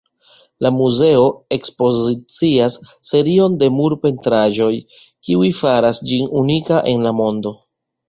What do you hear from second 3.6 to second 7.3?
de murpentraĵoj kiu faras ĝin unika en la